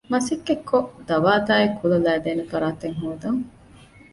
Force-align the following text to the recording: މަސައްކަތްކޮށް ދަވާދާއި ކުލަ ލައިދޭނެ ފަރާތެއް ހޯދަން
މަސައްކަތްކޮށް 0.11 0.89
ދަވާދާއި 1.07 1.67
ކުލަ 1.77 1.97
ލައިދޭނެ 2.05 2.43
ފަރާތެއް 2.51 2.97
ހޯދަން 3.01 3.41